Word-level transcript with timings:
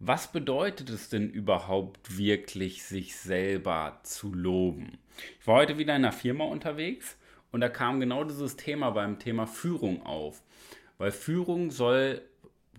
was 0.00 0.32
bedeutet 0.32 0.88
es 0.88 1.10
denn 1.10 1.28
überhaupt 1.28 2.16
wirklich, 2.16 2.82
sich 2.84 3.16
selber 3.16 4.00
zu 4.02 4.32
loben? 4.32 4.98
Ich 5.38 5.46
war 5.46 5.56
heute 5.56 5.76
wieder 5.76 5.94
in 5.94 6.04
einer 6.04 6.12
Firma 6.12 6.44
unterwegs 6.44 7.18
und 7.52 7.60
da 7.60 7.68
kam 7.68 8.00
genau 8.00 8.24
dieses 8.24 8.56
Thema 8.56 8.90
beim 8.90 9.18
Thema 9.18 9.46
Führung 9.46 10.04
auf. 10.06 10.42
Weil 10.96 11.10
Führung 11.10 11.70
soll, 11.70 12.22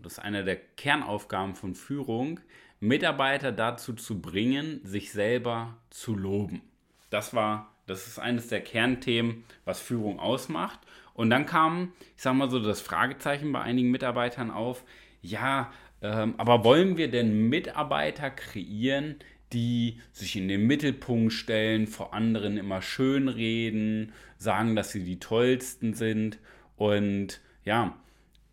das 0.01 0.13
ist 0.13 0.19
eine 0.19 0.43
der 0.43 0.55
Kernaufgaben 0.55 1.55
von 1.55 1.75
Führung, 1.75 2.39
Mitarbeiter 2.79 3.51
dazu 3.51 3.93
zu 3.93 4.19
bringen, 4.19 4.81
sich 4.83 5.11
selber 5.11 5.77
zu 5.91 6.15
loben. 6.15 6.63
Das 7.11 7.35
war, 7.35 7.71
das 7.85 8.07
ist 8.07 8.17
eines 8.17 8.47
der 8.47 8.61
Kernthemen, 8.61 9.43
was 9.63 9.79
Führung 9.79 10.19
ausmacht. 10.19 10.79
Und 11.13 11.29
dann 11.29 11.45
kam, 11.45 11.93
ich 12.15 12.23
sag 12.23 12.33
mal 12.33 12.49
so, 12.49 12.59
das 12.59 12.81
Fragezeichen 12.81 13.51
bei 13.51 13.61
einigen 13.61 13.91
Mitarbeitern 13.91 14.49
auf, 14.49 14.83
ja, 15.21 15.71
ähm, 16.01 16.35
aber 16.37 16.63
wollen 16.63 16.97
wir 16.97 17.09
denn 17.09 17.49
Mitarbeiter 17.49 18.29
kreieren, 18.29 19.15
die 19.53 19.99
sich 20.11 20.35
in 20.35 20.47
den 20.47 20.65
Mittelpunkt 20.65 21.33
stellen, 21.33 21.87
vor 21.87 22.13
anderen 22.13 22.57
immer 22.57 22.81
schön 22.81 23.27
reden, 23.27 24.13
sagen, 24.37 24.75
dass 24.75 24.91
sie 24.91 25.03
die 25.03 25.19
tollsten 25.19 25.93
sind 25.93 26.39
und 26.77 27.41
ja, 27.65 27.97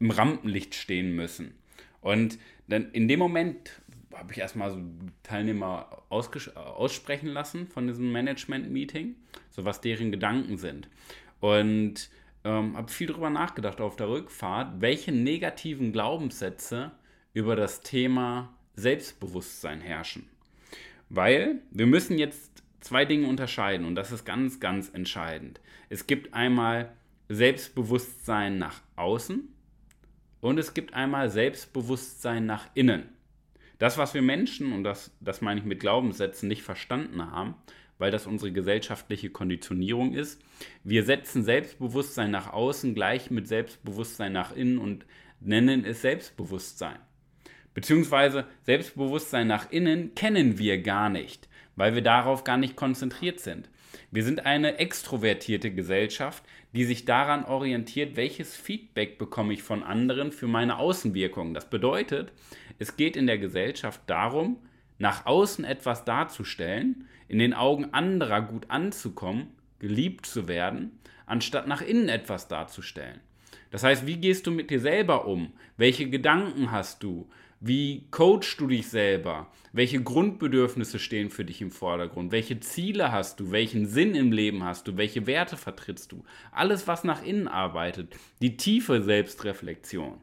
im 0.00 0.10
Rampenlicht 0.10 0.74
stehen 0.74 1.14
müssen. 1.14 1.54
Und 2.00 2.38
dann 2.68 2.90
in 2.92 3.08
dem 3.08 3.18
Moment 3.18 3.80
habe 4.14 4.32
ich 4.32 4.38
erstmal 4.38 4.70
so 4.70 4.80
Teilnehmer 5.22 6.02
aussprechen 6.08 7.28
lassen 7.28 7.68
von 7.68 7.86
diesem 7.86 8.10
Management-Meeting, 8.12 9.14
so 9.50 9.64
was 9.64 9.80
deren 9.80 10.10
Gedanken 10.10 10.58
sind. 10.58 10.88
Und 11.40 12.10
ähm, 12.44 12.76
habe 12.76 12.90
viel 12.90 13.06
darüber 13.06 13.30
nachgedacht 13.30 13.80
auf 13.80 13.96
der 13.96 14.08
Rückfahrt, 14.08 14.80
welche 14.80 15.12
negativen 15.12 15.92
Glaubenssätze 15.92 16.92
über 17.32 17.56
das 17.56 17.80
Thema 17.80 18.54
Selbstbewusstsein 18.74 19.80
herrschen. 19.80 20.28
Weil 21.08 21.60
wir 21.70 21.86
müssen 21.86 22.18
jetzt 22.18 22.62
zwei 22.80 23.04
Dinge 23.04 23.28
unterscheiden 23.28 23.86
und 23.86 23.94
das 23.94 24.12
ist 24.12 24.24
ganz, 24.24 24.60
ganz 24.60 24.90
entscheidend. 24.90 25.60
Es 25.88 26.06
gibt 26.06 26.34
einmal 26.34 26.92
Selbstbewusstsein 27.28 28.58
nach 28.58 28.80
außen 28.96 29.48
und 30.40 30.58
es 30.58 30.74
gibt 30.74 30.94
einmal 30.94 31.30
Selbstbewusstsein 31.30 32.46
nach 32.46 32.68
innen. 32.74 33.08
Das, 33.78 33.96
was 33.96 34.14
wir 34.14 34.22
Menschen, 34.22 34.72
und 34.72 34.84
das, 34.84 35.12
das 35.20 35.40
meine 35.40 35.60
ich 35.60 35.66
mit 35.66 35.80
Glaubenssätzen, 35.80 36.48
nicht 36.48 36.62
verstanden 36.62 37.30
haben, 37.30 37.54
weil 37.98 38.10
das 38.10 38.26
unsere 38.26 38.52
gesellschaftliche 38.52 39.30
Konditionierung 39.30 40.14
ist. 40.14 40.40
Wir 40.84 41.04
setzen 41.04 41.44
Selbstbewusstsein 41.44 42.30
nach 42.30 42.52
außen 42.52 42.94
gleich 42.94 43.30
mit 43.30 43.48
Selbstbewusstsein 43.48 44.32
nach 44.32 44.54
innen 44.54 44.78
und 44.78 45.04
nennen 45.40 45.84
es 45.84 46.02
Selbstbewusstsein. 46.02 46.98
Beziehungsweise 47.74 48.46
Selbstbewusstsein 48.64 49.46
nach 49.46 49.70
innen 49.70 50.14
kennen 50.14 50.58
wir 50.58 50.82
gar 50.82 51.08
nicht, 51.08 51.48
weil 51.76 51.94
wir 51.94 52.02
darauf 52.02 52.44
gar 52.44 52.56
nicht 52.56 52.76
konzentriert 52.76 53.40
sind. 53.40 53.68
Wir 54.10 54.24
sind 54.24 54.46
eine 54.46 54.78
extrovertierte 54.78 55.70
Gesellschaft, 55.70 56.42
die 56.72 56.84
sich 56.84 57.04
daran 57.04 57.44
orientiert, 57.44 58.16
welches 58.16 58.56
Feedback 58.56 59.18
bekomme 59.18 59.52
ich 59.52 59.62
von 59.62 59.82
anderen 59.82 60.32
für 60.32 60.46
meine 60.46 60.78
Außenwirkung. 60.78 61.54
Das 61.54 61.70
bedeutet, 61.70 62.32
es 62.78 62.96
geht 62.96 63.16
in 63.16 63.26
der 63.26 63.38
Gesellschaft 63.38 64.00
darum, 64.06 64.58
nach 64.98 65.26
außen 65.26 65.64
etwas 65.64 66.04
darzustellen, 66.04 67.06
in 67.28 67.38
den 67.38 67.54
Augen 67.54 67.92
anderer 67.92 68.42
gut 68.42 68.70
anzukommen, 68.70 69.48
geliebt 69.78 70.26
zu 70.26 70.48
werden, 70.48 70.98
anstatt 71.26 71.68
nach 71.68 71.82
innen 71.82 72.08
etwas 72.08 72.48
darzustellen. 72.48 73.20
Das 73.70 73.84
heißt, 73.84 74.06
wie 74.06 74.16
gehst 74.16 74.46
du 74.46 74.50
mit 74.50 74.70
dir 74.70 74.80
selber 74.80 75.26
um? 75.26 75.52
Welche 75.76 76.08
Gedanken 76.08 76.72
hast 76.72 77.02
du? 77.02 77.28
Wie 77.60 78.06
coachst 78.12 78.60
du 78.60 78.68
dich 78.68 78.86
selber? 78.86 79.50
Welche 79.72 80.00
Grundbedürfnisse 80.00 81.00
stehen 81.00 81.28
für 81.28 81.44
dich 81.44 81.60
im 81.60 81.72
Vordergrund? 81.72 82.30
Welche 82.30 82.60
Ziele 82.60 83.10
hast 83.10 83.40
du? 83.40 83.50
Welchen 83.50 83.86
Sinn 83.86 84.14
im 84.14 84.30
Leben 84.30 84.62
hast 84.62 84.86
du? 84.86 84.96
Welche 84.96 85.26
Werte 85.26 85.56
vertrittst 85.56 86.12
du? 86.12 86.24
Alles, 86.52 86.86
was 86.86 87.02
nach 87.02 87.24
innen 87.24 87.48
arbeitet. 87.48 88.14
Die 88.40 88.56
tiefe 88.56 89.02
Selbstreflexion. 89.02 90.20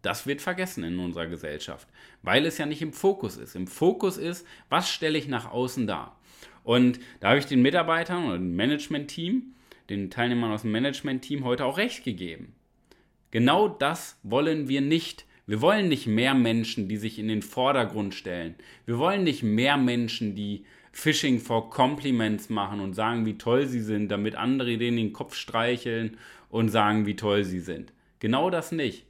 Das 0.00 0.26
wird 0.26 0.40
vergessen 0.40 0.82
in 0.82 0.98
unserer 0.98 1.26
Gesellschaft, 1.26 1.86
weil 2.22 2.46
es 2.46 2.56
ja 2.56 2.64
nicht 2.64 2.80
im 2.80 2.94
Fokus 2.94 3.36
ist. 3.36 3.54
Im 3.54 3.66
Fokus 3.66 4.16
ist, 4.16 4.46
was 4.70 4.88
stelle 4.88 5.18
ich 5.18 5.28
nach 5.28 5.50
außen 5.50 5.86
dar? 5.86 6.18
Und 6.64 7.00
da 7.20 7.30
habe 7.30 7.38
ich 7.38 7.46
den 7.46 7.60
Mitarbeitern 7.60 8.26
oder 8.26 8.38
dem 8.38 8.56
Management-Team, 8.56 9.54
den 9.90 10.10
Teilnehmern 10.10 10.52
aus 10.52 10.62
dem 10.62 10.72
Management-Team 10.72 11.44
heute 11.44 11.66
auch 11.66 11.76
recht 11.76 12.04
gegeben. 12.04 12.54
Genau 13.30 13.68
das 13.68 14.18
wollen 14.22 14.68
wir 14.68 14.80
nicht 14.80 15.26
wir 15.48 15.62
wollen 15.62 15.88
nicht 15.88 16.06
mehr 16.06 16.34
Menschen, 16.34 16.88
die 16.88 16.98
sich 16.98 17.18
in 17.18 17.26
den 17.26 17.40
Vordergrund 17.40 18.14
stellen. 18.14 18.54
Wir 18.84 18.98
wollen 18.98 19.24
nicht 19.24 19.42
mehr 19.42 19.78
Menschen, 19.78 20.34
die 20.34 20.66
Phishing 20.92 21.40
for 21.40 21.70
Compliments 21.70 22.50
machen 22.50 22.80
und 22.80 22.92
sagen, 22.92 23.24
wie 23.24 23.38
toll 23.38 23.66
sie 23.66 23.80
sind, 23.80 24.10
damit 24.10 24.34
andere 24.34 24.76
denen 24.76 24.98
den 24.98 25.12
Kopf 25.14 25.34
streicheln 25.34 26.18
und 26.50 26.68
sagen, 26.68 27.06
wie 27.06 27.16
toll 27.16 27.44
sie 27.44 27.60
sind. 27.60 27.94
Genau 28.18 28.50
das 28.50 28.72
nicht. 28.72 29.06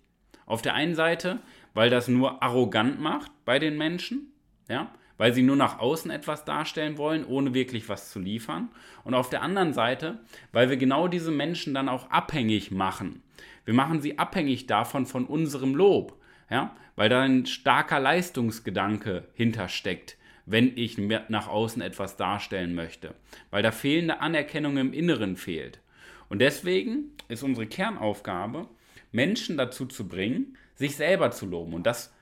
Auf 0.47 0.63
der 0.63 0.75
einen 0.75 0.95
Seite, 0.95 1.41
weil 1.75 1.91
das 1.91 2.07
nur 2.07 2.41
arrogant 2.41 3.01
macht 3.01 3.33
bei 3.45 3.59
den 3.59 3.77
Menschen, 3.77 4.33
ja, 4.69 4.93
weil 5.17 5.35
sie 5.35 5.43
nur 5.43 5.57
nach 5.57 5.81
außen 5.81 6.13
etwas 6.13 6.45
darstellen 6.45 6.99
wollen, 6.99 7.25
ohne 7.25 7.53
wirklich 7.53 7.89
was 7.89 8.13
zu 8.13 8.21
liefern. 8.21 8.69
Und 9.03 9.15
auf 9.15 9.29
der 9.29 9.43
anderen 9.43 9.73
Seite, 9.73 10.21
weil 10.53 10.71
wir 10.71 10.77
genau 10.77 11.09
diese 11.09 11.33
Menschen 11.33 11.75
dann 11.75 11.89
auch 11.89 12.09
abhängig 12.11 12.71
machen. 12.71 13.25
Wir 13.65 13.75
machen 13.75 14.01
sie 14.01 14.21
abhängig 14.21 14.69
davon 14.69 15.05
von 15.05 15.27
unserem 15.27 15.75
Lob 15.75 16.18
ja, 16.51 16.75
weil 16.97 17.09
da 17.09 17.23
ein 17.23 17.47
starker 17.47 18.01
Leistungsgedanke 18.01 19.25
hintersteckt, 19.35 20.17
wenn 20.47 20.77
ich 20.77 20.99
nach 20.99 21.49
außen 21.49 21.83
etwas 21.83 22.17
darstellen 22.17 22.75
möchte, 22.75 23.15
weil 23.51 23.63
da 23.63 23.71
fehlende 23.71 24.21
Anerkennung 24.21 24.79
im 24.79 24.93
Inneren 24.93 25.37
fehlt. 25.37 25.81
Und 26.29 26.41
deswegen 26.41 27.13
ist 27.29 27.43
unsere 27.43 27.67
Kernaufgabe, 27.67 28.67
Menschen 29.13 29.57
dazu 29.57 29.87
zu 29.87 30.09
bringen, 30.09 30.57
sich 30.75 30.97
selber 30.97 31.31
zu 31.31 31.47
loben. 31.47 31.75
Und 31.75 31.87
das 31.87 32.13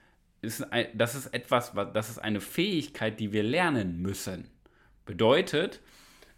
ist, 0.43 0.67
das 0.95 1.15
ist 1.15 1.27
etwas, 1.29 1.73
das 1.93 2.11
ist 2.11 2.19
eine 2.19 2.41
Fähigkeit, 2.41 3.19
die 3.21 3.33
wir 3.33 3.43
lernen 3.43 4.01
müssen. 4.01 4.49
Bedeutet, 5.05 5.81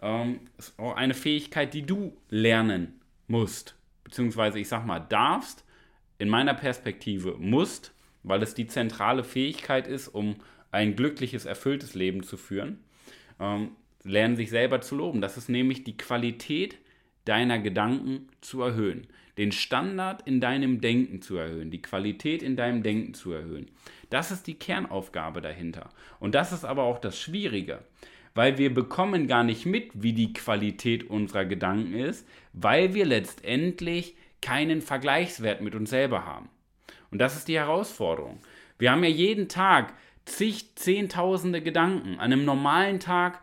ähm, 0.01 0.41
ist 0.59 0.79
auch 0.79 0.97
eine 0.97 1.15
Fähigkeit, 1.15 1.75
die 1.75 1.83
du 1.83 2.17
lernen 2.29 3.01
musst, 3.27 3.77
beziehungsweise 4.05 4.59
ich 4.59 4.69
sag 4.69 4.87
mal, 4.87 5.01
darfst, 5.01 5.65
in 6.19 6.29
meiner 6.29 6.55
Perspektive 6.55 7.37
musst, 7.39 7.93
weil 8.23 8.43
es 8.43 8.55
die 8.55 8.67
zentrale 8.67 9.25
Fähigkeit 9.25 9.87
ist, 9.87 10.09
um 10.09 10.37
ein 10.71 10.97
glückliches, 10.97 11.47
erfülltes 11.47 11.95
Leben 11.95 12.23
zu 12.23 12.37
führen, 12.37 12.79
ähm, 13.41 13.71
lernen 14.05 14.37
sich 14.37 14.51
selber 14.51 14.81
zu 14.81 14.97
loben. 14.97 15.21
Das 15.21 15.37
ist 15.37 15.49
nämlich 15.49 15.85
die 15.85 15.97
Qualität 15.97 16.79
deiner 17.25 17.59
Gedanken 17.59 18.29
zu 18.41 18.63
erhöhen, 18.63 19.07
den 19.37 19.53
Standard 19.53 20.27
in 20.27 20.41
deinem 20.41 20.81
Denken 20.81 21.23
zu 21.23 21.37
erhöhen, 21.37 21.71
die 21.71 21.83
Qualität 21.83 22.43
in 22.43 22.57
deinem 22.57 22.83
Denken 22.83 23.15
zu 23.15 23.33
erhöhen. 23.33 23.71
Das 24.11 24.31
ist 24.31 24.47
die 24.47 24.55
Kernaufgabe 24.55 25.41
dahinter. 25.41 25.91
Und 26.21 26.35
das 26.35 26.53
ist 26.53 26.65
aber 26.65 26.85
auch 26.85 26.99
das 26.99 27.21
Schwierige, 27.21 27.81
weil 28.35 28.59
wir 28.59 28.73
bekommen 28.73 29.27
gar 29.27 29.45
nicht 29.45 29.67
mit, 29.67 29.91
wie 29.95 30.13
die 30.13 30.33
Qualität 30.33 31.09
unserer 31.09 31.45
Gedanken 31.45 31.95
ist, 31.95 32.27
weil 32.53 32.95
wir 32.95 33.05
letztendlich 33.05 34.17
keinen 34.41 34.83
Vergleichswert 34.83 35.61
mit 35.61 35.75
uns 35.75 35.91
selber 35.91 36.25
haben. 36.25 36.49
Und 37.11 37.19
das 37.19 37.37
ist 37.37 37.49
die 37.49 37.59
Herausforderung. 37.59 38.39
Wir 38.79 38.93
haben 38.93 39.03
ja 39.03 39.11
jeden 39.11 39.49
Tag 39.49 39.95
zig, 40.25 40.77
zehntausende 40.77 41.61
Gedanken. 41.63 42.19
An 42.19 42.33
einem 42.33 42.45
normalen 42.45 43.01
Tag 43.01 43.43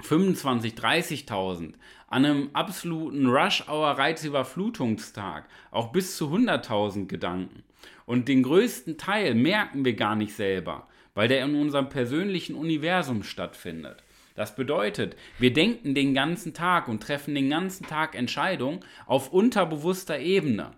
25, 0.00 0.74
30.000. 0.74 1.74
An 2.08 2.24
einem 2.24 2.50
absoluten 2.52 3.28
Rush-Hour-Reizüberflutungstag 3.28 5.48
auch 5.70 5.92
bis 5.92 6.16
zu 6.16 6.26
100.000 6.26 7.06
Gedanken. 7.06 7.62
Und 8.04 8.26
den 8.28 8.42
größten 8.42 8.98
Teil 8.98 9.34
merken 9.34 9.84
wir 9.84 9.94
gar 9.94 10.16
nicht 10.16 10.34
selber, 10.34 10.88
weil 11.14 11.28
der 11.28 11.44
in 11.44 11.54
unserem 11.54 11.88
persönlichen 11.88 12.54
Universum 12.54 13.22
stattfindet. 13.22 14.02
Das 14.34 14.56
bedeutet, 14.56 15.16
wir 15.38 15.52
denken 15.52 15.94
den 15.94 16.14
ganzen 16.14 16.54
Tag 16.54 16.88
und 16.88 17.02
treffen 17.02 17.34
den 17.34 17.50
ganzen 17.50 17.86
Tag 17.86 18.14
Entscheidungen 18.14 18.80
auf 19.06 19.32
unterbewusster 19.32 20.18
Ebene. 20.18 20.72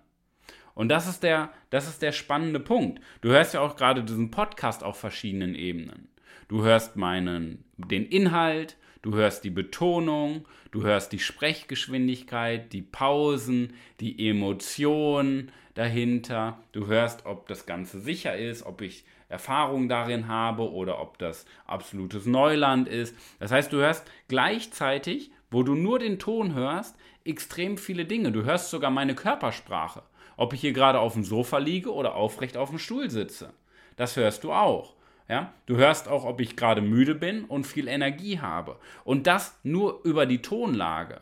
Und 0.75 0.89
das 0.89 1.09
ist 1.09 1.23
der, 1.23 1.53
das 1.71 1.89
ist 1.89 2.03
der 2.03 2.13
spannende 2.13 2.61
Punkt. 2.61 3.01
Du 3.21 3.31
hörst 3.31 3.55
ja 3.55 3.61
auch 3.61 3.77
gerade 3.77 4.03
diesen 4.03 4.31
Podcast 4.31 4.83
auf 4.83 4.99
verschiedenen 4.99 5.55
Ebenen. 5.55 6.09
Du 6.49 6.63
hörst 6.63 6.97
meinen, 6.97 7.65
den 7.77 8.07
Inhalt, 8.07 8.77
du 9.03 9.15
hörst 9.15 9.45
die 9.45 9.51
Betonung, 9.51 10.47
du 10.73 10.83
hörst 10.83 11.13
die 11.13 11.21
Sprechgeschwindigkeit, 11.21 12.73
die 12.73 12.83
Pausen, 12.83 13.75
die 14.01 14.29
Emotionen 14.29 15.53
dahinter. 15.75 16.59
Du 16.73 16.87
hörst, 16.87 17.25
ob 17.25 17.47
das 17.49 17.67
Ganze 17.67 18.01
sicher 18.01 18.37
ist, 18.37 18.65
ob 18.67 18.81
ich 18.83 19.05
Erfahrung 19.35 19.89
darin 19.89 20.29
habe 20.29 20.71
oder 20.71 21.01
ob 21.01 21.19
das 21.19 21.45
absolutes 21.67 22.25
Neuland 22.25 22.89
ist. 22.89 23.17
Das 23.41 23.51
heißt, 23.51 23.73
du 23.73 23.79
hörst 23.79 24.09
gleichzeitig, 24.29 25.33
wo 25.51 25.65
du 25.65 25.75
nur 25.75 25.99
den 25.99 26.21
Ton 26.21 26.55
hörst, 26.55 26.97
extrem 27.25 27.77
viele 27.77 28.05
Dinge. 28.05 28.31
Du 28.31 28.45
hörst 28.45 28.71
sogar 28.71 28.93
meine 28.93 29.17
Körpersprache. 29.17 30.03
Ob 30.37 30.53
ich 30.53 30.61
hier 30.61 30.73
gerade 30.73 31.01
auf 31.01 31.15
dem 31.15 31.25
Sofa 31.25 31.59
liege 31.59 31.93
oder 31.93 32.15
aufrecht 32.15 32.57
auf 32.57 32.71
dem 32.71 32.79
Stuhl 32.79 33.11
sitze. 33.11 33.53
Das 33.97 34.17
hörst 34.17 34.45
du 34.45 34.53
auch. 34.53 34.95
Ja? 35.29 35.53
Du 35.67 35.77
hörst 35.77 36.07
auch, 36.09 36.25
ob 36.25 36.41
ich 36.41 36.57
gerade 36.57 36.81
müde 36.81 37.17
bin 37.17 37.45
und 37.45 37.67
viel 37.67 37.89
Energie 37.89 38.39
habe. 38.39 38.79
Und 39.03 39.27
das 39.27 39.59
nur 39.65 40.01
über 40.05 40.27
die 40.27 40.43
Tonlage. 40.43 41.21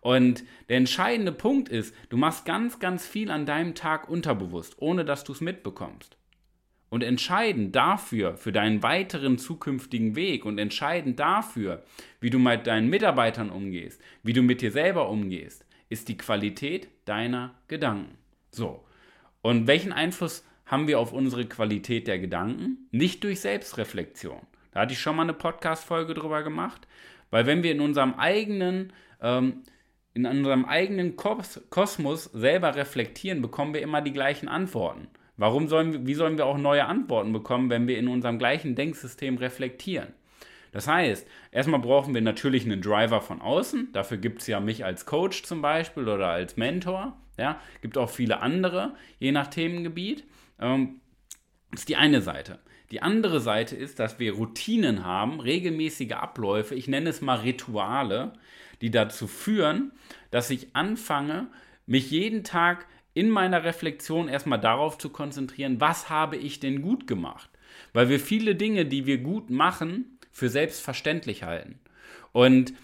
Und 0.00 0.42
der 0.68 0.78
entscheidende 0.78 1.32
Punkt 1.32 1.68
ist, 1.68 1.94
du 2.08 2.16
machst 2.16 2.44
ganz, 2.44 2.80
ganz 2.80 3.06
viel 3.06 3.30
an 3.30 3.46
deinem 3.46 3.76
Tag 3.76 4.08
unterbewusst, 4.08 4.74
ohne 4.78 5.04
dass 5.04 5.22
du 5.22 5.32
es 5.32 5.40
mitbekommst. 5.40 6.16
Und 6.94 7.02
entscheidend 7.02 7.74
dafür, 7.74 8.36
für 8.36 8.52
deinen 8.52 8.84
weiteren 8.84 9.36
zukünftigen 9.36 10.14
Weg 10.14 10.44
und 10.44 10.58
entscheidend 10.58 11.18
dafür, 11.18 11.82
wie 12.20 12.30
du 12.30 12.38
mit 12.38 12.68
deinen 12.68 12.88
Mitarbeitern 12.88 13.50
umgehst, 13.50 14.00
wie 14.22 14.32
du 14.32 14.42
mit 14.42 14.62
dir 14.62 14.70
selber 14.70 15.08
umgehst, 15.08 15.66
ist 15.88 16.08
die 16.08 16.16
Qualität 16.16 16.86
deiner 17.04 17.52
Gedanken. 17.66 18.16
So. 18.52 18.84
Und 19.42 19.66
welchen 19.66 19.92
Einfluss 19.92 20.46
haben 20.66 20.86
wir 20.86 21.00
auf 21.00 21.12
unsere 21.12 21.46
Qualität 21.46 22.06
der 22.06 22.20
Gedanken? 22.20 22.86
Nicht 22.92 23.24
durch 23.24 23.40
Selbstreflexion. 23.40 24.42
Da 24.70 24.82
hatte 24.82 24.92
ich 24.92 25.00
schon 25.00 25.16
mal 25.16 25.22
eine 25.22 25.34
Podcast-Folge 25.34 26.14
drüber 26.14 26.44
gemacht, 26.44 26.86
weil 27.32 27.44
wenn 27.44 27.64
wir 27.64 27.72
in 27.72 27.80
unserem 27.80 28.14
eigenen, 28.14 28.92
ähm, 29.20 29.64
in 30.12 30.26
unserem 30.26 30.64
eigenen 30.64 31.16
Kosmos 31.16 32.30
selber 32.32 32.76
reflektieren, 32.76 33.42
bekommen 33.42 33.74
wir 33.74 33.82
immer 33.82 34.00
die 34.00 34.12
gleichen 34.12 34.46
Antworten. 34.46 35.08
Warum 35.36 35.68
sollen 35.68 36.06
wie 36.06 36.14
sollen 36.14 36.36
wir 36.38 36.46
auch 36.46 36.58
neue 36.58 36.86
Antworten 36.86 37.32
bekommen, 37.32 37.70
wenn 37.70 37.88
wir 37.88 37.98
in 37.98 38.08
unserem 38.08 38.38
gleichen 38.38 38.74
Denksystem 38.76 39.36
reflektieren? 39.36 40.14
Das 40.72 40.88
heißt, 40.88 41.26
erstmal 41.52 41.80
brauchen 41.80 42.14
wir 42.14 42.20
natürlich 42.20 42.64
einen 42.64 42.82
Driver 42.82 43.20
von 43.20 43.40
außen. 43.40 43.90
Dafür 43.92 44.16
gibt 44.16 44.40
es 44.40 44.48
ja 44.48 44.58
mich 44.58 44.84
als 44.84 45.06
Coach 45.06 45.44
zum 45.44 45.62
Beispiel 45.62 46.08
oder 46.08 46.28
als 46.28 46.56
Mentor. 46.56 47.16
Ja, 47.38 47.60
gibt 47.80 47.96
auch 47.98 48.10
viele 48.10 48.40
andere, 48.40 48.94
je 49.18 49.32
nach 49.32 49.48
Themengebiet. 49.48 50.24
Ähm, 50.60 51.00
das 51.70 51.82
ist 51.82 51.88
die 51.88 51.96
eine 51.96 52.22
Seite. 52.22 52.58
Die 52.90 53.02
andere 53.02 53.40
Seite 53.40 53.74
ist, 53.74 53.98
dass 53.98 54.18
wir 54.18 54.34
Routinen 54.34 55.04
haben, 55.04 55.40
regelmäßige 55.40 56.12
Abläufe, 56.12 56.74
ich 56.74 56.86
nenne 56.86 57.10
es 57.10 57.20
mal 57.20 57.38
Rituale, 57.38 58.34
die 58.80 58.90
dazu 58.90 59.26
führen, 59.26 59.92
dass 60.30 60.50
ich 60.50 60.76
anfange, 60.76 61.48
mich 61.86 62.10
jeden 62.10 62.44
Tag 62.44 62.86
in 63.14 63.30
meiner 63.30 63.64
Reflexion 63.64 64.28
erstmal 64.28 64.60
darauf 64.60 64.98
zu 64.98 65.08
konzentrieren, 65.08 65.80
was 65.80 66.10
habe 66.10 66.36
ich 66.36 66.60
denn 66.60 66.82
gut 66.82 67.06
gemacht? 67.06 67.48
Weil 67.92 68.08
wir 68.08 68.20
viele 68.20 68.54
Dinge, 68.54 68.84
die 68.84 69.06
wir 69.06 69.18
gut 69.18 69.50
machen, 69.50 70.18
für 70.30 70.48
selbstverständlich 70.48 71.44
halten. 71.44 71.78
Und 72.32 72.74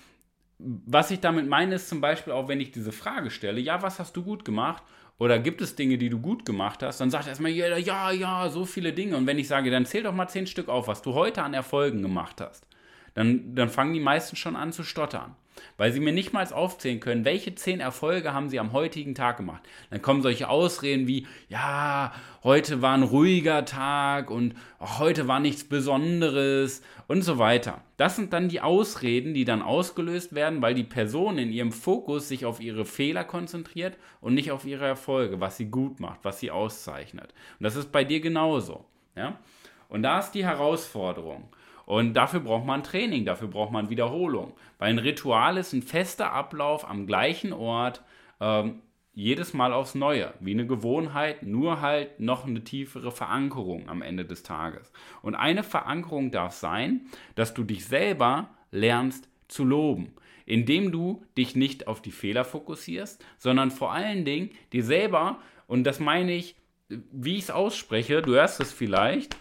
was 0.59 1.11
ich 1.11 1.21
damit 1.21 1.49
meine, 1.49 1.75
ist 1.75 1.89
zum 1.89 2.01
Beispiel 2.01 2.33
auch, 2.33 2.49
wenn 2.49 2.61
ich 2.61 2.71
diese 2.71 2.93
Frage 2.93 3.31
stelle, 3.31 3.61
ja, 3.61 3.83
was 3.83 3.99
hast 3.99 4.17
du 4.17 4.23
gut 4.23 4.45
gemacht? 4.45 4.83
Oder 5.19 5.39
gibt 5.39 5.61
es 5.61 5.75
Dinge, 5.75 5.99
die 5.99 6.09
du 6.09 6.19
gut 6.19 6.47
gemacht 6.47 6.83
hast? 6.83 7.01
Dann 7.01 7.11
sagt 7.11 7.27
erstmal 7.27 7.51
jeder, 7.51 7.77
ja, 7.77 8.11
ja, 8.11 8.49
so 8.49 8.65
viele 8.65 8.93
Dinge. 8.93 9.17
Und 9.17 9.27
wenn 9.27 9.39
ich 9.39 9.49
sage, 9.49 9.71
dann 9.71 9.85
zähl 9.85 10.03
doch 10.03 10.15
mal 10.15 10.29
zehn 10.29 10.47
Stück 10.47 10.69
auf, 10.69 10.87
was 10.87 11.03
du 11.03 11.15
heute 11.15 11.43
an 11.43 11.55
Erfolgen 11.55 12.03
gemacht 12.03 12.41
hast, 12.41 12.67
dann, 13.15 13.55
dann 13.55 13.69
fangen 13.69 13.95
die 13.95 14.01
meisten 14.01 14.37
schon 14.37 14.57
an 14.57 14.73
zu 14.73 14.83
stottern 14.83 15.37
weil 15.77 15.93
sie 15.93 16.01
mir 16.01 16.13
nicht 16.13 16.33
mal 16.33 16.47
aufzählen 16.53 17.01
können, 17.01 17.25
welche 17.25 17.55
zehn 17.55 17.81
Erfolge 17.81 18.33
haben 18.33 18.49
sie 18.49 18.59
am 18.59 18.73
heutigen 18.73 19.15
Tag 19.15 19.37
gemacht. 19.37 19.63
Dann 19.91 20.03
kommen 20.03 20.23
solche 20.23 20.49
Ausreden 20.49 21.07
wie, 21.07 21.27
ja, 21.49 22.13
heute 22.43 22.83
war 22.83 22.95
ein 22.95 23.03
ruhiger 23.03 23.65
Tag 23.65 24.31
und 24.31 24.55
heute 24.81 25.29
war 25.29 25.41
nichts 25.41 25.65
Besonderes 25.65 26.83
und 27.07 27.23
so 27.23 27.39
weiter. 27.39 27.83
Das 27.97 28.17
sind 28.17 28.33
dann 28.33 28.49
die 28.49 28.61
Ausreden, 28.61 29.35
die 29.35 29.45
dann 29.45 29.63
ausgelöst 29.63 30.35
werden, 30.35 30.63
weil 30.63 30.75
die 30.75 30.85
Person 30.85 31.39
in 31.39 31.53
ihrem 31.53 31.73
Fokus 31.73 32.29
sich 32.29 32.47
auf 32.47 32.61
ihre 32.61 32.85
Fehler 32.85 33.25
konzentriert 33.25 33.97
und 34.21 34.35
nicht 34.35 34.51
auf 34.53 34.65
ihre 34.65 34.87
Erfolge, 34.87 35.41
was 35.41 35.57
sie 35.57 35.67
gut 35.67 36.01
macht, 36.01 36.21
was 36.23 36.41
sie 36.41 36.51
auszeichnet. 36.51 37.35
Und 37.59 37.65
das 37.65 37.77
ist 37.77 37.93
bei 37.93 38.05
dir 38.05 38.21
genauso. 38.21 38.85
Ja? 39.17 39.39
Und 39.89 40.03
da 40.03 40.21
ist 40.21 40.33
die 40.33 40.45
Herausforderung. 40.45 41.49
Und 41.91 42.15
dafür 42.15 42.39
braucht 42.39 42.67
man 42.67 42.85
Training, 42.85 43.25
dafür 43.25 43.49
braucht 43.49 43.73
man 43.73 43.91
Wiederholung. 43.91 44.53
Weil 44.79 44.91
ein 44.91 45.01
Ritual 45.01 45.57
ist 45.57 45.73
ein 45.73 45.83
fester 45.83 46.33
Ablauf 46.33 46.89
am 46.89 47.05
gleichen 47.05 47.53
Ort, 47.53 48.05
ähm, 48.39 48.83
jedes 49.13 49.55
Mal 49.55 49.73
aufs 49.73 49.97
Neue, 49.97 50.33
wie 50.39 50.53
eine 50.53 50.69
Gewohnheit, 50.69 51.43
nur 51.43 51.81
halt 51.81 52.21
noch 52.21 52.47
eine 52.47 52.63
tiefere 52.63 53.11
Verankerung 53.11 53.89
am 53.89 54.03
Ende 54.03 54.25
des 54.25 54.45
Tages. 54.45 54.93
Und 55.21 55.35
eine 55.35 55.65
Verankerung 55.65 56.31
darf 56.31 56.53
sein, 56.53 57.07
dass 57.35 57.55
du 57.55 57.65
dich 57.65 57.85
selber 57.85 58.51
lernst 58.71 59.29
zu 59.49 59.65
loben, 59.65 60.15
indem 60.47 60.93
du 60.93 61.25
dich 61.37 61.57
nicht 61.57 61.89
auf 61.89 62.01
die 62.01 62.13
Fehler 62.13 62.45
fokussierst, 62.45 63.21
sondern 63.37 63.73
vor 63.73 63.91
allen 63.91 64.25
Dingen 64.25 64.51
dir 64.73 64.85
selber, 64.85 65.41
und 65.67 65.83
das 65.83 65.99
meine 65.99 66.37
ich, 66.37 66.55
wie 66.89 67.35
ich 67.35 67.43
es 67.43 67.51
ausspreche, 67.51 68.23
du 68.23 68.35
hörst 68.35 68.61
es 68.61 68.73
vielleicht 68.73 69.37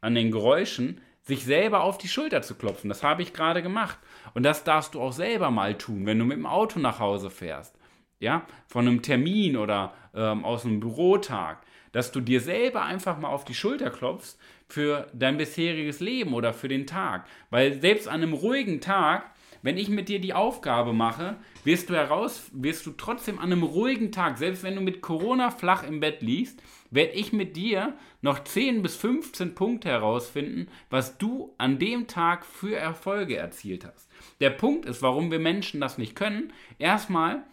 an 0.00 0.14
den 0.14 0.30
Geräuschen, 0.30 1.02
sich 1.30 1.44
selber 1.44 1.82
auf 1.82 1.96
die 1.96 2.08
Schulter 2.08 2.42
zu 2.42 2.56
klopfen. 2.56 2.88
Das 2.88 3.02
habe 3.02 3.22
ich 3.22 3.32
gerade 3.32 3.62
gemacht. 3.62 3.98
Und 4.34 4.42
das 4.42 4.64
darfst 4.64 4.94
du 4.94 5.00
auch 5.00 5.12
selber 5.12 5.50
mal 5.50 5.78
tun, 5.78 6.04
wenn 6.04 6.18
du 6.18 6.24
mit 6.24 6.36
dem 6.36 6.46
Auto 6.46 6.78
nach 6.78 6.98
Hause 6.98 7.30
fährst. 7.30 7.78
Ja, 8.18 8.42
von 8.66 8.86
einem 8.86 9.00
Termin 9.00 9.56
oder 9.56 9.94
ähm, 10.14 10.44
aus 10.44 10.66
einem 10.66 10.80
Bürotag, 10.80 11.62
dass 11.92 12.12
du 12.12 12.20
dir 12.20 12.40
selber 12.40 12.82
einfach 12.82 13.18
mal 13.18 13.28
auf 13.28 13.44
die 13.44 13.54
Schulter 13.54 13.90
klopfst 13.90 14.36
für 14.68 15.06
dein 15.14 15.38
bisheriges 15.38 16.00
Leben 16.00 16.34
oder 16.34 16.52
für 16.52 16.68
den 16.68 16.86
Tag. 16.86 17.26
Weil 17.48 17.80
selbst 17.80 18.08
an 18.08 18.22
einem 18.22 18.34
ruhigen 18.34 18.80
Tag, 18.80 19.30
wenn 19.62 19.76
ich 19.76 19.88
mit 19.88 20.08
dir 20.08 20.20
die 20.20 20.34
Aufgabe 20.34 20.92
mache, 20.92 21.36
wirst 21.64 21.90
du 21.90 21.94
heraus, 21.94 22.50
wirst 22.52 22.86
du 22.86 22.92
trotzdem 22.92 23.38
an 23.38 23.52
einem 23.52 23.62
ruhigen 23.62 24.12
Tag, 24.12 24.38
selbst 24.38 24.62
wenn 24.62 24.74
du 24.74 24.80
mit 24.80 25.02
Corona 25.02 25.50
flach 25.50 25.82
im 25.82 26.00
Bett 26.00 26.22
liegst, 26.22 26.62
werde 26.90 27.12
ich 27.12 27.32
mit 27.32 27.56
dir 27.56 27.94
noch 28.22 28.42
10 28.42 28.82
bis 28.82 28.96
15 28.96 29.54
Punkte 29.54 29.88
herausfinden, 29.88 30.68
was 30.88 31.18
du 31.18 31.54
an 31.58 31.78
dem 31.78 32.06
Tag 32.06 32.44
für 32.44 32.76
Erfolge 32.76 33.36
erzielt 33.36 33.84
hast. 33.84 34.08
Der 34.40 34.50
Punkt 34.50 34.86
ist, 34.86 35.02
warum 35.02 35.30
wir 35.30 35.38
Menschen 35.38 35.80
das 35.80 35.98
nicht 35.98 36.16
können. 36.16 36.52
Erstmal 36.78 37.44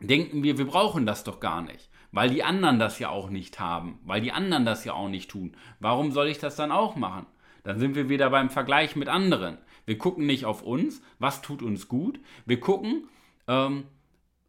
denken 0.00 0.42
wir, 0.42 0.58
wir 0.58 0.66
brauchen 0.66 1.06
das 1.06 1.24
doch 1.24 1.40
gar 1.40 1.62
nicht, 1.62 1.88
weil 2.12 2.30
die 2.30 2.44
anderen 2.44 2.78
das 2.78 2.98
ja 2.98 3.08
auch 3.08 3.30
nicht 3.30 3.58
haben, 3.58 3.98
weil 4.04 4.20
die 4.20 4.32
anderen 4.32 4.64
das 4.64 4.84
ja 4.84 4.92
auch 4.92 5.08
nicht 5.08 5.30
tun. 5.30 5.56
Warum 5.80 6.12
soll 6.12 6.28
ich 6.28 6.38
das 6.38 6.56
dann 6.56 6.72
auch 6.72 6.96
machen? 6.96 7.26
Dann 7.64 7.78
sind 7.78 7.94
wir 7.94 8.08
wieder 8.08 8.30
beim 8.30 8.50
Vergleich 8.50 8.96
mit 8.96 9.08
anderen. 9.08 9.58
Wir 9.86 9.98
gucken 9.98 10.26
nicht 10.26 10.44
auf 10.44 10.62
uns, 10.62 11.02
was 11.18 11.42
tut 11.42 11.62
uns 11.62 11.88
gut. 11.88 12.20
Wir 12.46 12.60
gucken, 12.60 13.08
ähm, 13.46 13.84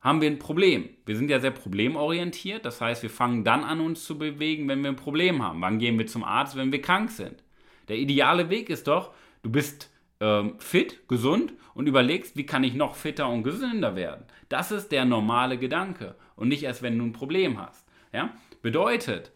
haben 0.01 0.21
wir 0.21 0.29
ein 0.29 0.39
Problem. 0.39 0.89
Wir 1.05 1.15
sind 1.15 1.29
ja 1.29 1.39
sehr 1.39 1.51
problemorientiert, 1.51 2.65
das 2.65 2.79
heißt, 2.79 3.03
wir 3.03 3.09
fangen 3.09 3.43
dann 3.43 3.63
an, 3.63 3.81
uns 3.81 4.05
zu 4.05 4.17
bewegen, 4.17 4.67
wenn 4.67 4.81
wir 4.81 4.89
ein 4.89 4.95
Problem 4.95 5.43
haben. 5.43 5.61
Wann 5.61 5.79
gehen 5.79 5.97
wir 5.97 6.07
zum 6.07 6.23
Arzt, 6.23 6.55
wenn 6.55 6.71
wir 6.71 6.81
krank 6.81 7.11
sind? 7.11 7.43
Der 7.89 7.97
ideale 7.97 8.49
Weg 8.49 8.69
ist 8.69 8.87
doch, 8.87 9.13
du 9.43 9.51
bist 9.51 9.91
ähm, 10.21 10.55
fit, 10.59 11.07
gesund 11.07 11.53
und 11.73 11.87
überlegst, 11.87 12.37
wie 12.37 12.45
kann 12.45 12.63
ich 12.63 12.73
noch 12.73 12.95
fitter 12.95 13.29
und 13.29 13.43
gesünder 13.43 13.95
werden. 13.95 14.25
Das 14.47 14.71
ist 14.71 14.91
der 14.91 15.05
normale 15.05 15.57
Gedanke 15.57 16.15
und 16.35 16.47
nicht 16.47 16.63
erst, 16.63 16.81
wenn 16.81 16.97
du 16.97 17.05
ein 17.05 17.13
Problem 17.13 17.59
hast. 17.59 17.85
Ja? 18.13 18.33
Bedeutet, 18.61 19.31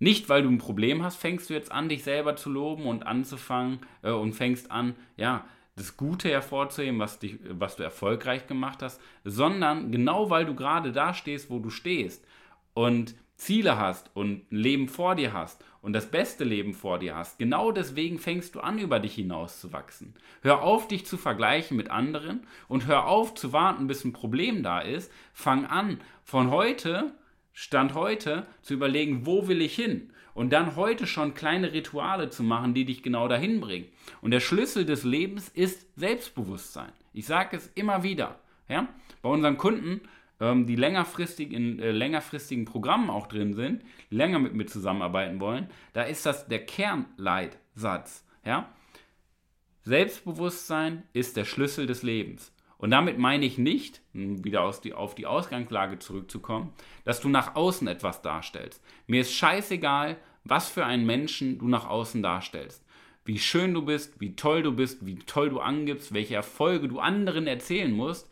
nicht 0.00 0.28
weil 0.28 0.42
du 0.42 0.48
ein 0.48 0.58
Problem 0.58 1.04
hast, 1.04 1.16
fängst 1.16 1.48
du 1.48 1.54
jetzt 1.54 1.70
an, 1.70 1.88
dich 1.88 2.02
selber 2.02 2.34
zu 2.34 2.50
loben 2.50 2.86
und 2.86 3.06
anzufangen 3.06 3.78
äh, 4.02 4.10
und 4.10 4.32
fängst 4.32 4.70
an, 4.72 4.96
ja, 5.16 5.44
das 5.76 5.96
Gute 5.96 6.28
hervorzuheben, 6.28 6.98
was, 6.98 7.20
dich, 7.20 7.38
was 7.48 7.76
du 7.76 7.82
erfolgreich 7.82 8.46
gemacht 8.46 8.82
hast, 8.82 9.00
sondern 9.24 9.92
genau 9.92 10.28
weil 10.28 10.44
du 10.44 10.54
gerade 10.54 10.92
da 10.92 11.14
stehst, 11.14 11.48
wo 11.48 11.58
du 11.58 11.70
stehst 11.70 12.26
und 12.74 13.14
Ziele 13.36 13.78
hast 13.78 14.10
und 14.14 14.52
ein 14.52 14.56
Leben 14.56 14.88
vor 14.88 15.14
dir 15.14 15.32
hast 15.32 15.64
und 15.80 15.94
das 15.94 16.10
beste 16.10 16.44
Leben 16.44 16.74
vor 16.74 16.98
dir 16.98 17.16
hast, 17.16 17.38
genau 17.38 17.72
deswegen 17.72 18.18
fängst 18.18 18.54
du 18.54 18.60
an, 18.60 18.78
über 18.78 19.00
dich 19.00 19.14
hinaus 19.14 19.60
zu 19.60 19.72
wachsen. 19.72 20.14
Hör 20.42 20.62
auf, 20.62 20.88
dich 20.88 21.06
zu 21.06 21.16
vergleichen 21.16 21.76
mit 21.76 21.90
anderen 21.90 22.46
und 22.68 22.86
hör 22.86 23.06
auf 23.06 23.34
zu 23.34 23.54
warten, 23.54 23.86
bis 23.86 24.04
ein 24.04 24.12
Problem 24.12 24.62
da 24.62 24.80
ist. 24.80 25.10
Fang 25.32 25.64
an, 25.64 26.00
von 26.22 26.50
heute, 26.50 27.14
Stand 27.52 27.94
heute, 27.94 28.46
zu 28.62 28.74
überlegen, 28.74 29.26
wo 29.26 29.48
will 29.48 29.60
ich 29.62 29.74
hin? 29.74 30.12
und 30.34 30.52
dann 30.52 30.76
heute 30.76 31.06
schon 31.06 31.34
kleine 31.34 31.72
Rituale 31.72 32.30
zu 32.30 32.42
machen, 32.42 32.74
die 32.74 32.84
dich 32.84 33.02
genau 33.02 33.28
dahin 33.28 33.60
bringen. 33.60 33.86
Und 34.20 34.30
der 34.30 34.40
Schlüssel 34.40 34.84
des 34.84 35.04
Lebens 35.04 35.48
ist 35.48 35.86
Selbstbewusstsein. 35.96 36.92
Ich 37.12 37.26
sage 37.26 37.56
es 37.56 37.66
immer 37.74 38.02
wieder. 38.02 38.38
Ja? 38.68 38.88
Bei 39.22 39.28
unseren 39.28 39.58
Kunden, 39.58 40.00
ähm, 40.40 40.66
die 40.66 40.76
längerfristig 40.76 41.52
in 41.52 41.78
äh, 41.78 41.90
längerfristigen 41.90 42.64
Programmen 42.64 43.10
auch 43.10 43.26
drin 43.26 43.54
sind, 43.54 43.82
länger 44.10 44.38
mit 44.38 44.54
mir 44.54 44.66
zusammenarbeiten 44.66 45.40
wollen, 45.40 45.68
da 45.92 46.02
ist 46.02 46.24
das 46.26 46.46
der 46.48 46.64
Kernleitsatz. 46.64 48.24
Ja? 48.44 48.72
Selbstbewusstsein 49.82 51.02
ist 51.12 51.36
der 51.36 51.44
Schlüssel 51.44 51.86
des 51.86 52.02
Lebens. 52.02 52.52
Und 52.80 52.90
damit 52.90 53.18
meine 53.18 53.44
ich 53.44 53.58
nicht, 53.58 54.00
wieder 54.14 54.62
aus 54.62 54.80
die, 54.80 54.94
auf 54.94 55.14
die 55.14 55.26
Ausgangslage 55.26 55.98
zurückzukommen, 55.98 56.72
dass 57.04 57.20
du 57.20 57.28
nach 57.28 57.54
außen 57.54 57.86
etwas 57.86 58.22
darstellst. 58.22 58.82
Mir 59.06 59.20
ist 59.20 59.34
scheißegal, 59.34 60.16
was 60.44 60.70
für 60.70 60.86
einen 60.86 61.04
Menschen 61.04 61.58
du 61.58 61.68
nach 61.68 61.86
außen 61.86 62.22
darstellst. 62.22 62.82
Wie 63.26 63.38
schön 63.38 63.74
du 63.74 63.82
bist, 63.82 64.18
wie 64.18 64.34
toll 64.34 64.62
du 64.62 64.72
bist, 64.72 65.04
wie 65.04 65.16
toll 65.16 65.50
du 65.50 65.60
angibst, 65.60 66.14
welche 66.14 66.36
Erfolge 66.36 66.88
du 66.88 67.00
anderen 67.00 67.46
erzählen 67.46 67.92
musst. 67.92 68.30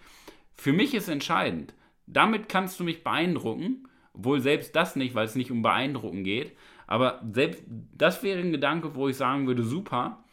Für 0.54 0.72
mich 0.72 0.94
ist 0.94 1.08
entscheidend. 1.08 1.74
Damit 2.06 2.48
kannst 2.48 2.80
du 2.80 2.84
mich 2.84 3.04
beeindrucken, 3.04 3.86
obwohl 4.14 4.40
selbst 4.40 4.74
das 4.74 4.96
nicht, 4.96 5.14
weil 5.14 5.26
es 5.26 5.34
nicht 5.34 5.50
um 5.50 5.60
Beeindrucken 5.60 6.24
geht. 6.24 6.56
Aber 6.86 7.22
selbst 7.34 7.64
das 7.68 8.22
wäre 8.22 8.40
ein 8.40 8.50
Gedanke, 8.50 8.94
wo 8.94 9.08
ich 9.08 9.16
sagen 9.16 9.46
würde, 9.46 9.62
super, 9.62 10.24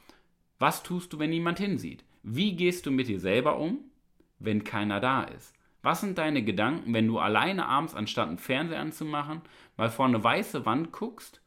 was 0.58 0.84
tust 0.84 1.12
du, 1.12 1.20
wenn 1.20 1.32
niemand 1.32 1.60
hinsieht? 1.60 2.06
Wie 2.24 2.56
gehst 2.56 2.86
du 2.86 2.92
mit 2.92 3.10
dir 3.10 3.20
selber 3.20 3.60
um? 3.60 3.80
Wenn 4.40 4.64
keiner 4.64 5.00
da 5.00 5.24
ist? 5.24 5.54
Was 5.82 6.02
sind 6.02 6.18
deine 6.18 6.44
Gedanken, 6.44 6.94
wenn 6.94 7.08
du 7.08 7.20
alleine 7.20 7.68
abends, 7.68 7.94
anstatt 7.94 8.28
einen 8.28 8.40
Fernseher 8.40 8.80
anzumachen, 8.80 9.42
mal 9.78 9.90
vor 9.90 10.06
eine 10.06 10.24
weiße 10.24 10.66
Wand 10.66 10.92
guckst 10.92 11.42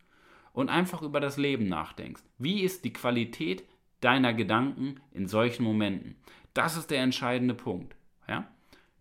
und 0.53 0.69
einfach 0.69 1.03
über 1.03 1.19
das 1.19 1.39
Leben 1.39 1.69
nachdenkst? 1.69 2.23
Wie 2.39 2.63
ist 2.63 2.85
die 2.85 2.93
Qualität 2.93 3.65
deiner 4.01 4.33
Gedanken 4.33 5.01
in 5.11 5.27
solchen 5.27 5.65
Momenten? 5.65 6.17
Das 6.55 6.77
ist 6.77 6.91
der 6.91 7.03
entscheidende 7.03 7.55
Punkt. 7.55 7.97
Ja? 8.29 8.47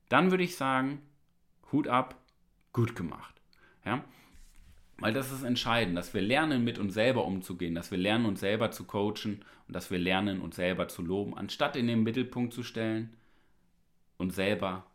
Dann 0.09 0.31
würde 0.31 0.43
ich 0.43 0.55
sagen, 0.55 1.01
Hut 1.71 1.87
ab, 1.87 2.15
gut 2.73 2.95
gemacht. 2.95 3.35
Ja? 3.85 4.03
Weil 4.99 5.13
das 5.13 5.31
ist 5.31 5.43
entscheidend, 5.43 5.95
dass 5.95 6.13
wir 6.13 6.21
lernen, 6.21 6.63
mit 6.63 6.79
uns 6.79 6.95
selber 6.95 7.25
umzugehen, 7.25 7.75
dass 7.75 7.91
wir 7.91 7.99
lernen, 7.99 8.25
uns 8.25 8.39
selber 8.39 8.71
zu 8.71 8.85
coachen 8.85 9.45
und 9.67 9.75
dass 9.75 9.91
wir 9.91 9.99
lernen, 9.99 10.41
uns 10.41 10.55
selber 10.55 10.87
zu 10.87 11.03
loben, 11.03 11.37
anstatt 11.37 11.75
in 11.75 11.85
den 11.85 12.01
Mittelpunkt 12.01 12.53
zu 12.53 12.63
stellen, 12.63 13.15
und 14.17 14.33
selber 14.33 14.85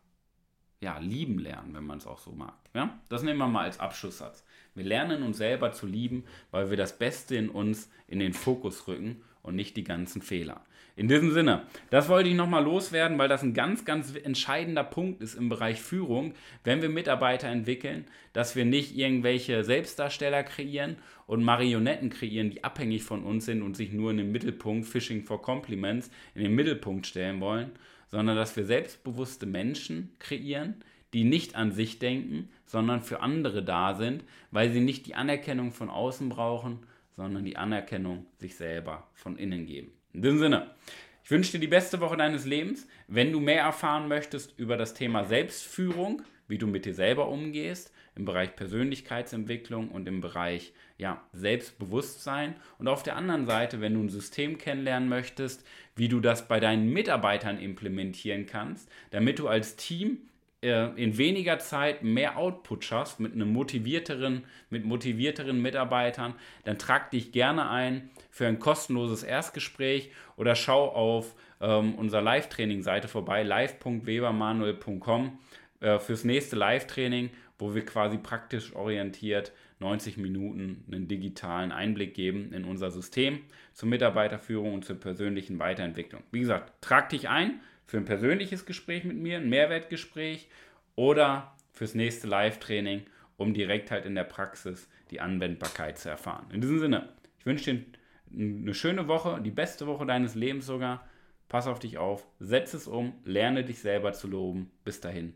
ja, 0.81 0.97
lieben 0.99 1.39
lernen, 1.39 1.73
wenn 1.73 1.85
man 1.85 1.97
es 1.97 2.05
auch 2.05 2.19
so 2.19 2.31
mag. 2.31 2.55
Ja? 2.73 2.99
Das 3.09 3.23
nehmen 3.23 3.39
wir 3.39 3.47
mal 3.47 3.63
als 3.63 3.79
Abschlusssatz. 3.79 4.43
Wir 4.75 4.83
lernen 4.83 5.23
uns 5.23 5.37
selber 5.37 5.71
zu 5.71 5.87
lieben, 5.87 6.25
weil 6.51 6.69
wir 6.69 6.77
das 6.77 6.97
Beste 6.97 7.35
in 7.35 7.49
uns 7.49 7.89
in 8.07 8.19
den 8.19 8.33
Fokus 8.33 8.87
rücken 8.87 9.21
und 9.41 9.55
nicht 9.55 9.77
die 9.77 9.83
ganzen 9.83 10.21
Fehler. 10.21 10.61
In 10.95 11.07
diesem 11.07 11.31
Sinne, 11.31 11.63
das 11.89 12.07
wollte 12.07 12.29
ich 12.29 12.35
nochmal 12.35 12.63
loswerden, 12.63 13.17
weil 13.17 13.27
das 13.27 13.41
ein 13.41 13.55
ganz, 13.55 13.83
ganz 13.83 14.13
entscheidender 14.15 14.83
Punkt 14.83 15.21
ist 15.21 15.33
im 15.33 15.49
Bereich 15.49 15.81
Führung, 15.81 16.35
wenn 16.63 16.83
wir 16.83 16.89
Mitarbeiter 16.89 17.47
entwickeln, 17.47 18.05
dass 18.31 18.55
wir 18.55 18.63
nicht 18.63 18.95
irgendwelche 18.95 19.63
Selbstdarsteller 19.63 20.43
kreieren 20.43 20.97
und 21.25 21.43
Marionetten 21.43 22.11
kreieren, 22.11 22.51
die 22.51 22.63
abhängig 22.63 23.01
von 23.03 23.23
uns 23.23 23.45
sind 23.45 23.63
und 23.63 23.75
sich 23.75 23.91
nur 23.91 24.11
in 24.11 24.17
den 24.17 24.31
Mittelpunkt, 24.31 24.87
Fishing 24.87 25.23
for 25.23 25.41
Compliments, 25.41 26.11
in 26.35 26.43
den 26.43 26.53
Mittelpunkt 26.53 27.07
stellen 27.07 27.39
wollen, 27.41 27.71
sondern 28.13 28.35
dass 28.35 28.55
wir 28.55 28.63
selbstbewusste 28.63 29.47
Menschen 29.47 30.11
kreieren, 30.19 30.75
die 31.13 31.23
nicht 31.23 31.55
an 31.55 31.71
sich 31.71 31.97
denken, 31.97 32.47
sondern 32.67 33.01
für 33.01 33.21
andere 33.21 33.63
da 33.63 33.95
sind, 33.95 34.23
weil 34.51 34.71
sie 34.71 34.81
nicht 34.81 35.07
die 35.07 35.15
Anerkennung 35.15 35.71
von 35.71 35.89
außen 35.89 36.29
brauchen, 36.29 36.85
sondern 37.15 37.43
die 37.43 37.57
Anerkennung 37.57 38.27
sich 38.37 38.55
selber 38.55 39.07
von 39.15 39.35
innen 39.35 39.65
geben. 39.65 39.93
In 40.13 40.21
diesem 40.21 40.37
Sinne, 40.37 40.75
ich 41.23 41.31
wünsche 41.31 41.53
dir 41.53 41.59
die 41.59 41.67
beste 41.67 42.01
Woche 42.01 42.15
deines 42.15 42.45
Lebens. 42.45 42.87
Wenn 43.07 43.31
du 43.31 43.39
mehr 43.39 43.63
erfahren 43.63 44.07
möchtest 44.07 44.59
über 44.59 44.77
das 44.77 44.93
Thema 44.93 45.23
Selbstführung, 45.23 46.21
wie 46.47 46.57
du 46.57 46.67
mit 46.67 46.85
dir 46.85 46.93
selber 46.93 47.29
umgehst, 47.29 47.93
im 48.15 48.25
Bereich 48.25 48.55
Persönlichkeitsentwicklung 48.55 49.89
und 49.89 50.07
im 50.07 50.21
Bereich 50.21 50.73
ja, 50.97 51.23
Selbstbewusstsein. 51.33 52.55
Und 52.77 52.87
auf 52.87 53.03
der 53.03 53.15
anderen 53.15 53.45
Seite, 53.45 53.81
wenn 53.81 53.93
du 53.95 54.01
ein 54.01 54.09
System 54.09 54.57
kennenlernen 54.57 55.09
möchtest, 55.09 55.65
wie 55.95 56.07
du 56.07 56.19
das 56.19 56.47
bei 56.47 56.59
deinen 56.59 56.91
Mitarbeitern 56.91 57.59
implementieren 57.59 58.45
kannst, 58.45 58.89
damit 59.11 59.39
du 59.39 59.47
als 59.47 59.75
Team 59.75 60.19
äh, 60.63 60.89
in 60.95 61.17
weniger 61.17 61.59
Zeit 61.59 62.03
mehr 62.03 62.37
Output 62.37 62.85
schaffst 62.85 63.19
mit 63.19 63.33
einem 63.33 63.51
motivierteren, 63.51 64.45
mit 64.69 64.85
motivierteren 64.85 65.61
Mitarbeitern, 65.61 66.35
dann 66.63 66.77
trag 66.77 67.11
dich 67.11 67.33
gerne 67.33 67.69
ein 67.69 68.09
für 68.29 68.47
ein 68.47 68.59
kostenloses 68.59 69.23
Erstgespräch 69.23 70.11
oder 70.37 70.55
schau 70.55 70.87
auf 70.87 71.35
ähm, 71.59 71.95
unserer 71.95 72.21
Live-Training-Seite 72.21 73.07
vorbei, 73.09 73.43
live.webermanuel.com 73.43 75.37
äh, 75.83 75.99
fürs 75.99 76.23
nächste 76.23 76.55
Live-Training, 76.55 77.29
wo 77.59 77.75
wir 77.75 77.85
quasi 77.85 78.17
praktisch 78.17 78.73
orientiert 78.73 79.51
90 79.79 80.15
Minuten 80.17 80.85
einen 80.89 81.09
digitalen 81.09 81.73
Einblick 81.73 82.13
geben 82.13 82.53
in 82.53 82.63
unser 82.63 82.89
System 82.89 83.41
zur 83.73 83.89
Mitarbeiterführung 83.89 84.73
und 84.73 84.85
zur 84.85 84.97
persönlichen 84.97 85.59
Weiterentwicklung. 85.59 86.23
Wie 86.31 86.39
gesagt, 86.39 86.71
trag 86.81 87.09
dich 87.09 87.27
ein 87.27 87.59
für 87.85 87.97
ein 87.97 88.05
persönliches 88.05 88.65
Gespräch 88.65 89.03
mit 89.03 89.17
mir, 89.17 89.37
ein 89.37 89.49
Mehrwertgespräch 89.49 90.47
oder 90.95 91.53
fürs 91.73 91.95
nächste 91.95 92.27
Live-Training, 92.27 93.03
um 93.35 93.53
direkt 93.53 93.91
halt 93.91 94.05
in 94.05 94.15
der 94.15 94.23
Praxis 94.23 94.87
die 95.11 95.19
Anwendbarkeit 95.19 95.99
zu 95.99 96.09
erfahren. 96.09 96.45
In 96.51 96.61
diesem 96.61 96.79
Sinne, 96.79 97.09
ich 97.39 97.45
wünsche 97.45 97.73
dir 97.73 97.83
eine 98.31 98.73
schöne 98.73 99.09
Woche, 99.09 99.41
die 99.43 99.51
beste 99.51 99.85
Woche 99.85 100.05
deines 100.05 100.33
Lebens 100.33 100.65
sogar. 100.65 101.05
Pass 101.49 101.67
auf 101.67 101.79
dich 101.79 101.97
auf, 101.97 102.25
setz 102.39 102.73
es 102.73 102.87
um, 102.87 103.13
lerne 103.25 103.65
dich 103.65 103.79
selber 103.79 104.13
zu 104.13 104.27
loben. 104.27 104.71
Bis 104.85 105.01
dahin, 105.01 105.35